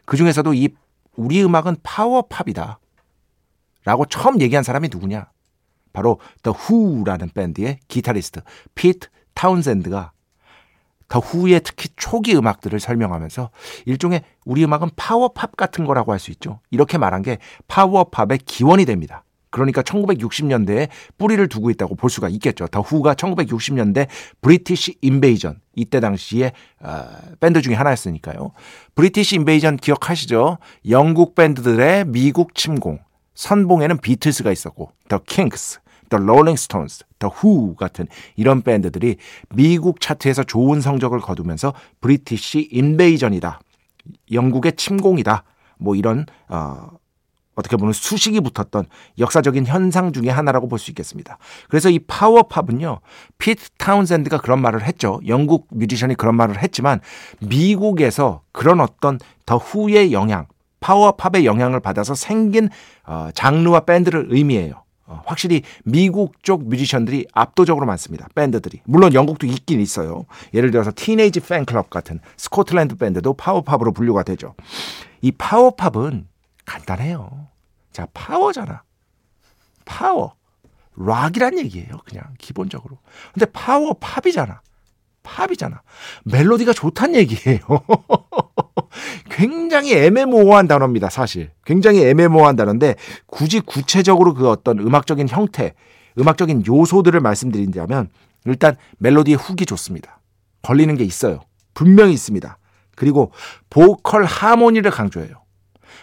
그 0.06 0.16
중에서도 0.16 0.54
이 0.54 0.70
우리 1.16 1.44
음악은 1.44 1.78
파워팝이다. 1.84 2.80
라고 3.86 4.06
처음 4.06 4.42
얘기한 4.42 4.64
사람이 4.64 4.90
누구냐? 4.92 5.32
바로 5.94 6.20
The 6.44 6.56
Who라는 6.56 7.30
밴드의 7.34 7.80
기타리스트 7.88 8.42
피트 8.76 9.10
타운샌드가 9.34 10.12
The 11.08 11.20
Who의 11.20 11.62
특히 11.64 11.90
초기 11.96 12.36
음악들을 12.36 12.80
설명하면서 12.80 13.50
일종의 13.88 14.24
우리 14.46 14.64
음악은 14.64 14.92
파워팝 14.96 15.58
같은 15.58 15.86
거라고 15.86 16.12
할 16.12 16.20
수 16.20 16.30
있죠. 16.32 16.60
이렇게 16.70 16.98
말한 16.98 17.24
게 17.24 17.40
파워팝의 17.68 18.40
기원이 18.46 18.86
됩니다. 18.86 19.24
그러니까 19.52 19.82
1960년대에 19.82 20.90
뿌리를 21.18 21.48
두고 21.48 21.70
있다고 21.72 21.96
볼 21.96 22.10
수가 22.10 22.30
있겠죠. 22.30 22.68
The 22.68 22.82
Who가 22.82 23.16
1960년대 23.16 24.08
British 24.42 24.98
Invasion 25.02 25.60
이때 25.76 26.00
당시에 26.00 26.52
어, 26.82 27.06
밴드 27.40 27.62
중에 27.62 27.74
하나였으니까요. 27.74 28.52
British 28.96 29.38
Invasion 29.38 29.78
기억하시죠? 29.78 30.58
영국 30.90 31.36
밴드들의 31.36 32.06
미국 32.06 32.56
침공. 32.56 33.00
선봉에는 33.36 34.00
비틀스가 34.00 34.52
있었고 34.52 34.92
The 35.08 35.20
Kinks, 35.20 35.80
The 36.10 36.18
Rolling 36.18 36.62
Stones, 36.62 37.06
The 37.20 37.30
Who 37.30 37.76
같은 37.76 38.06
이런 38.36 38.62
밴드들이 38.62 39.16
미국 39.56 40.02
차트에서 40.02 40.44
좋은 40.44 40.82
성적을 40.82 41.22
거두면서 41.22 41.74
British 42.02 42.68
Invasion이다. 42.72 43.62
영국의 44.32 44.74
침공이다. 44.74 45.44
뭐 45.78 45.96
이런 45.96 46.26
어 46.50 46.90
어떻게 47.60 47.76
보면 47.76 47.92
수식이 47.92 48.40
붙었던 48.40 48.86
역사적인 49.20 49.66
현상 49.66 50.14
중의 50.14 50.32
하나라고 50.32 50.68
볼 50.70 50.80
수 50.80 50.92
있겠습니다. 50.92 51.38
그래서 51.68 51.90
이 51.90 52.00
파워팝은요, 52.00 53.02
피트 53.38 53.72
타운샌드가 53.78 54.38
그런 54.38 54.62
말을 54.62 54.84
했죠. 54.84 55.20
영국 55.28 55.68
뮤지션이 55.72 56.16
그런 56.16 56.36
말을 56.36 56.64
했지만 56.64 57.02
미국에서 57.42 58.44
그런 58.54 58.80
어떤 58.80 59.20
The 59.46 59.58
Who의 59.58 60.14
영향, 60.14 60.46
power 60.80 61.13
pop의 61.13 61.46
영향을 61.46 61.82
받아서 61.82 62.16
생긴 62.16 62.70
어, 63.06 63.28
장르와 63.34 63.82
밴드를 63.82 64.28
의미해요. 64.30 64.84
어, 65.06 65.22
확실히 65.26 65.64
미국 65.84 66.42
쪽 66.44 66.70
뮤지션들이 66.70 67.26
압도적으로 67.34 67.86
많습니다. 67.86 68.30
밴드들이. 68.36 68.80
물론 68.86 69.14
영국도 69.14 69.48
있긴 69.48 69.82
있어요. 69.82 70.26
예를 70.54 70.72
들어서 70.72 70.94
Teenage 70.96 71.42
Fanclub 71.42 71.90
같은 71.90 72.22
스코틀랜드 72.38 72.96
밴드도 72.96 73.34
파워팝으로 73.34 73.92
분류가 73.92 74.24
되죠. 74.24 74.54
이 75.22 75.34
파워팝은 75.34 76.29
간단해요. 76.70 77.48
자, 77.92 78.08
파워잖아. 78.14 78.84
파워. 79.86 80.36
락이란 80.96 81.58
얘기예요. 81.58 81.98
그냥 82.06 82.24
기본적으로. 82.38 83.00
근데 83.34 83.48
power 83.48 83.96
pop이잖아. 84.00 84.62
팝이잖아. 85.24 85.82
멜로디가 86.26 86.74
좋단 86.74 87.16
얘기예요. 87.16 87.60
굉장히 89.32 89.96
애매모호한 89.96 90.68
단어입니다, 90.68 91.10
사실. 91.10 91.52
굉장히 91.66 92.06
애매모호한 92.06 92.56
단어인데 92.56 92.96
굳이 93.26 93.62
구체적으로 93.62 94.34
그 94.34 94.48
어떤 94.50 94.80
음악적인 94.80 95.28
형태, 95.28 95.74
음악적인 96.20 96.66
요소들을 96.68 97.20
말씀드린다면 97.20 98.10
일단 98.46 98.76
멜로디의 99.00 99.38
hook이 99.38 99.66
좋습니다. 99.66 100.20
걸리는 100.62 100.96
게 100.98 101.04
있어요. 101.04 101.42
분명히 101.74 102.14
있습니다. 102.14 102.58
그리고 102.96 103.32
보컬 103.70 104.26
하모니를 104.26 104.92
강조해요. 104.92 105.42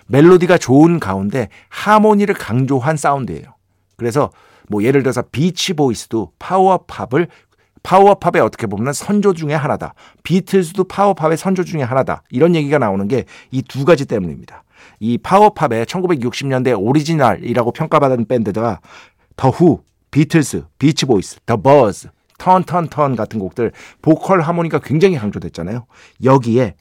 멜로디가 0.08 0.58
좋은 0.58 1.00
가운데 1.00 1.48
하모니를 1.68 2.34
강조한 2.34 2.96
사운드예요. 2.96 3.44
그래서 3.96 4.30
뭐 4.68 4.82
예를 4.82 5.02
들어서 5.02 5.22
비치 5.30 5.74
보이스도 5.74 6.32
파워팝을 6.38 7.28
파워팝의 7.82 8.42
어떻게 8.42 8.66
보면 8.66 8.92
선조 8.92 9.32
중에 9.32 9.54
하나다. 9.54 9.94
비틀즈도 10.24 10.84
power 10.84 11.10
pop의 11.10 11.36
선조 11.36 11.62
중에 11.62 11.82
하나다. 11.82 12.22
이런 12.30 12.54
얘기가 12.56 12.78
나오는 12.78 13.06
게 13.06 13.24
이 13.52 13.62
두 13.62 13.84
가지 13.84 14.06
때문입니다. 14.06 14.64
이 14.98 15.18
power 15.18 15.52
pop의 15.52 15.86
1960년대 15.86 16.76
오리지널이라고 16.80 17.72
평가받은 17.72 18.26
밴드가 18.26 18.80
The 19.36 19.50
Who, 19.50 19.82
비틀스, 20.10 20.64
비치 20.78 21.06
보이스, 21.06 21.38
The 21.46 21.56
Byrds, 21.60 22.08
턴턴턴 22.38 23.16
같은 23.16 23.38
곡들 23.38 23.72
보컬 24.02 24.40
하모니가 24.40 24.80
굉장히 24.80 25.16
강조됐잖아요. 25.16 25.86
여기에 26.24 26.74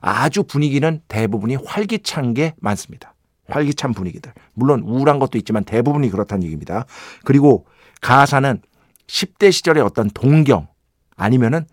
아주 0.00 0.42
분위기는 0.42 1.00
대부분이 1.08 1.56
활기찬 1.56 2.34
게 2.34 2.54
많습니다. 2.58 3.14
활기찬 3.48 3.92
분위기들. 3.92 4.32
물론 4.54 4.80
우울한 4.80 5.18
것도 5.18 5.38
있지만 5.38 5.64
대부분이 5.64 6.10
그렇다는 6.10 6.42
얘기입니다. 6.44 6.84
그리고 7.24 7.66
가사는 8.00 8.60
10대 9.06 9.50
시절의 9.52 9.82
어떤 9.82 10.10
동경 10.10 10.68
아니면은 11.16 11.64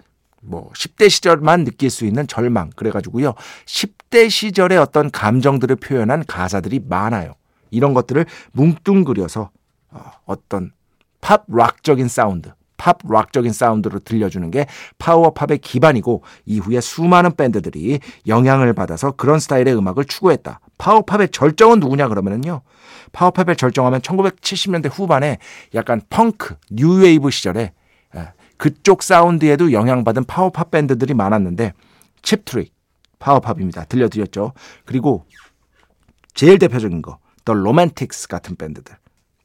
뭐 0.42 0.72
10대 0.74 1.10
시절만 1.10 1.66
느낄 1.66 1.90
수 1.90 2.06
있는 2.06 2.28
절망 2.28 2.70
그래가지고요 2.76 3.34
10대 3.66 4.30
시절의 4.30 4.78
어떤 4.78 5.12
감정들을 5.12 5.76
표현한 5.78 6.26
가사들이 6.26 6.82
많아요. 6.88 7.34
이런 7.72 7.94
것들을 7.94 8.26
뭉뚱그려서 8.54 9.50
어, 9.90 10.12
어떤 10.26 10.72
팝 11.20 11.46
락적인 11.48 12.08
사운드 12.08 12.54
팝 12.78 12.98
락적인 13.08 13.52
사운드로 13.54 14.00
들려주는 14.00 14.52
게 14.52 14.66
power 15.00 15.30
pop의 15.30 15.60
기반이고 15.60 16.24
이후에 16.46 16.82
수많은 16.82 17.36
밴드들이 17.36 18.00
영향을 18.28 18.74
받아서 18.74 19.12
그런 19.12 19.40
스타일의 19.40 19.76
음악을 19.78 20.06
추구했다. 20.06 20.60
power 20.78 21.04
pop의 21.04 21.30
절정은 21.30 21.80
누구냐 21.80 22.08
그러면은요. 22.08 22.62
power 23.12 23.34
pop의 23.34 23.56
절정하면 23.56 24.02
1970년대 24.02 24.90
후반에 24.92 25.38
약간 25.74 26.02
펑크, 26.10 26.56
뉴웨이브 26.72 27.32
시절에 27.32 27.72
예, 28.16 28.34
그쪽 28.58 29.04
사운드에도 29.04 29.72
영향받은 29.72 30.26
파워팝 30.26 30.72
밴드들이 30.72 31.14
많았는데 31.14 31.74
Cheap 32.22 32.48
Trick 32.48 32.74
power 33.20 33.42
pop입니다. 33.42 33.86
들려드렸죠. 33.86 34.54
그리고 34.86 35.26
제일 36.34 36.60
대표적인 36.60 37.02
거, 37.02 37.20
The 37.46 37.54
Romantics 37.54 38.28
같은 38.28 38.56
밴드들. 38.56 38.96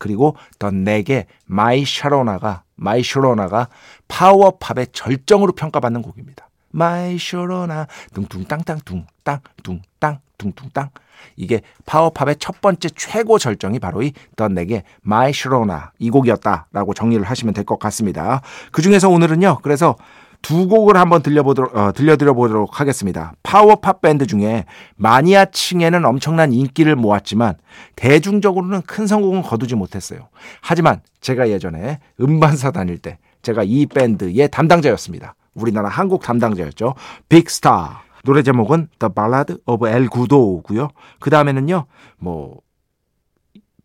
그리고 0.01 0.35
더 0.59 0.71
내게 0.73 1.27
마이 1.45 1.85
샤로나가 1.85 2.65
마이 2.75 3.05
샤로나가 3.05 3.69
파워팝의 4.09 4.89
절정으로 4.93 5.53
평가받는 5.53 6.03
곡입니다. 6.03 6.49
My 6.71 7.19
Sharona 7.19 7.87
둥둥 8.15 8.45
땅땅 8.45 8.81
둥 8.85 9.07
둥둥땅 9.23 9.41
둥땅 9.63 10.19
둥둥땅 10.39 10.89
이게 11.37 11.61
파워팝의 11.85 12.37
첫 12.39 12.63
번째 12.63 12.89
최고 12.97 13.39
절정이 13.39 13.79
바로 13.79 14.03
이 14.03 14.16
The 14.16 14.55
Knack의 14.55 14.85
My 15.03 15.35
Sharona 15.35 15.93
이 15.99 16.09
곡이었다라고 16.09 16.95
정리를 16.95 17.23
하시면 17.23 17.53
될 17.53 17.65
것 17.65 17.79
같습니다. 17.79 18.41
그 18.73 18.81
중에서 18.81 19.11
오늘은요. 19.11 19.59
그래서 19.63 19.97
두 20.43 20.69
곡을 20.69 20.97
한번 20.97 21.23
들려보도록 21.23 21.77
어, 21.77 21.93
들려드려 21.93 22.35
보도록 22.35 22.81
하겠습니다. 22.81 23.33
파워팝 23.43 24.01
밴드 24.01 24.27
중에 24.27 24.65
마니아층에는 24.97 26.05
엄청난 26.05 26.53
인기를 26.53 26.97
모았지만 26.97 27.55
대중적으로는 27.97 28.83
큰 28.83 29.07
성공은 29.07 29.43
거두지 29.43 29.75
못했어요. 29.75 30.29
하지만 30.61 31.01
제가 31.21 31.51
예전에 31.51 31.99
음반사 32.21 32.71
다닐 32.71 32.99
때 32.99 33.19
제가 33.43 33.63
이 33.63 33.87
밴드의 33.87 34.49
담당자였습니다. 34.51 35.35
우리나라 35.55 35.89
한국 35.89 36.23
담당자였죠. 36.23 36.95
빅스타. 37.29 38.03
노래 38.25 38.43
제목은 38.43 38.89
The 38.99 39.13
Ballad 39.15 39.57
of 39.67 39.89
El 39.89 40.09
Gudo고요. 40.09 40.89
그 41.21 41.31
다음에는요, 41.31 41.87
뭐 42.19 42.61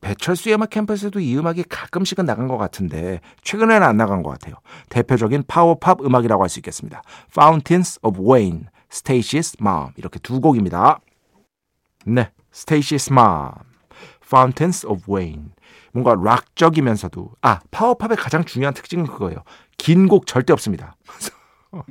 배철수의 0.05 0.53
음악 0.53 0.69
캠퍼스에도 0.69 1.19
이 1.19 1.35
음악이 1.35 1.63
가끔씩은 1.63 2.27
나간 2.27 2.47
것 2.47 2.57
같은데 2.57 3.21
최근에는 3.41 3.81
안 3.81 3.97
나간 3.97 4.21
것 4.21 4.29
같아요. 4.29 4.55
대표적인 4.89 5.45
파워팝 5.47 6.01
음악이라고 6.05 6.43
할 6.43 6.49
수 6.49 6.59
있겠습니다. 6.59 7.01
Fountains 7.31 7.99
of 8.03 8.21
Wayne, 8.21 8.65
Stacy's 8.91 9.55
Mom 9.59 9.93
이렇게 9.97 10.19
두 10.19 10.39
곡입니다. 10.41 10.99
네, 12.05 12.29
Stacy's 12.53 13.11
Mom, 13.11 13.51
Fountains 14.23 14.85
of 14.85 15.11
Wayne 15.11 15.49
뭔가 15.91 16.13
락적이면서도 16.13 17.31
아 17.41 17.61
파워팝의 17.71 18.15
가장 18.17 18.45
중요한 18.45 18.75
특징은 18.75 19.07
그거예요. 19.07 19.39
긴 19.77 20.07
곡 20.07 20.27
절대 20.27 20.53
없습니다. 20.53 20.95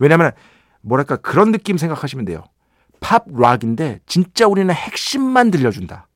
왜냐하면 0.00 0.32
뭐랄까 0.80 1.14
그런 1.14 1.52
느낌 1.52 1.78
생각하시면 1.78 2.24
돼요. 2.24 2.42
팝 2.98 3.24
락인데 3.32 4.00
진짜 4.06 4.48
우리는 4.48 4.74
핵심만 4.74 5.52
들려준다. 5.52 6.08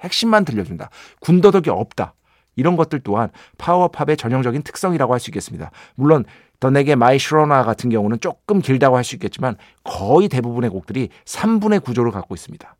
핵심만 0.00 0.44
들려준다. 0.44 0.90
군더더기 1.20 1.70
없다. 1.70 2.14
이런 2.56 2.76
것들 2.76 3.00
또한 3.00 3.28
파워팝의 3.58 4.16
전형적인 4.16 4.62
특성이라고 4.62 5.12
할 5.12 5.20
수 5.20 5.30
있겠습니다. 5.30 5.70
물론 5.94 6.24
The 6.58 6.70
Knack의 6.70 6.94
My 6.94 7.18
Sharona 7.18 7.64
같은 7.64 7.90
경우는 7.90 8.18
조금 8.20 8.60
길다고 8.60 8.96
할 8.96 9.04
수 9.04 9.14
있겠지만 9.16 9.56
거의 9.84 10.28
대부분의 10.28 10.70
곡들이 10.70 11.10
3분의 11.26 11.84
구조를 11.84 12.12
갖고 12.12 12.34
있습니다. 12.34 12.74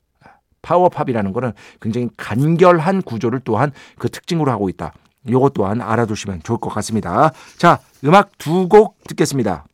power 0.62 0.85
pop이라는 0.85 1.32
것은 1.32 1.52
굉장히 1.80 2.08
간결한 2.16 3.02
구조를 3.02 3.40
또한 3.44 3.70
그 3.98 4.08
특징으로 4.08 4.50
하고 4.50 4.68
있다. 4.68 4.92
이것 5.28 5.52
또한 5.52 5.80
알아두시면 5.80 6.42
좋을 6.42 6.58
것 6.58 6.70
같습니다. 6.70 7.30
자, 7.58 7.78
음악 8.04 8.36
두 8.38 8.68
곡 8.68 8.96
듣겠습니다. 9.04 9.66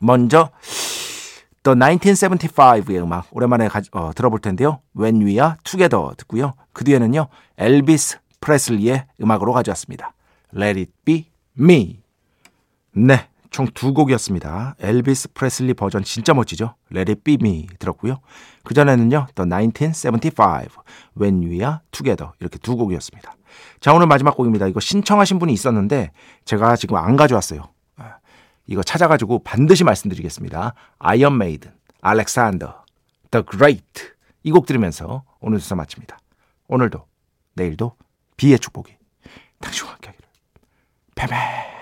먼저 0.00 0.50
The 1.62 1.76
1975의 1.76 3.02
음악 3.02 3.26
오랜만에 3.32 3.68
가, 3.68 3.82
어, 3.92 4.12
들어볼 4.14 4.40
텐데요. 4.40 4.80
When 4.98 5.20
We 5.20 5.32
Are 5.34 5.54
Together 5.62 6.14
듣고요. 6.16 6.54
그 6.72 6.84
뒤에는요. 6.84 7.28
엘비스 7.58 8.18
프레슬리의 8.40 9.06
음악으로 9.20 9.52
가져왔습니다. 9.52 10.14
Let 10.56 10.80
It 10.80 10.92
Be 11.04 11.26
Me. 11.58 12.00
네, 12.92 13.28
총 13.50 13.66
두 13.74 13.92
곡이었습니다. 13.92 14.76
엘비스 14.80 15.32
프레슬리 15.34 15.74
버전 15.74 16.02
진짜 16.02 16.32
멋지죠? 16.32 16.76
Let 16.94 17.12
It 17.12 17.22
Be 17.22 17.36
Me 17.38 17.66
들었고요. 17.78 18.20
그 18.64 18.72
전에는요. 18.72 19.26
The 19.34 19.48
1975, 19.48 20.82
When 21.20 21.42
We 21.42 21.56
Are 21.56 21.76
Together 21.92 22.32
이렇게 22.40 22.58
두 22.58 22.76
곡이었습니다. 22.76 23.34
자, 23.80 23.92
오늘 23.92 24.06
마지막 24.06 24.34
곡입니다. 24.34 24.66
이거 24.66 24.80
신청하신 24.80 25.38
분이 25.38 25.52
있었는데 25.52 26.12
제가 26.46 26.76
지금 26.76 26.96
안 26.96 27.16
가져왔어요. 27.16 27.68
이거 28.70 28.82
찾아가지고 28.84 29.40
반드시 29.42 29.82
말씀드리겠습니다. 29.82 30.74
Iron 31.00 31.36
Maiden, 31.38 31.72
알렉산더, 32.00 32.84
The 33.32 33.44
Great 33.50 34.12
이 34.44 34.52
곡 34.52 34.64
들으면서 34.64 35.24
오늘 35.40 35.58
수사 35.60 35.74
마칩니다. 35.74 36.18
오늘도 36.68 37.04
내일도 37.54 37.96
비의 38.36 38.58
축복이 38.60 38.96
당신과 39.60 39.92
함께하기를. 39.94 40.28
뱀뱀 41.16 41.79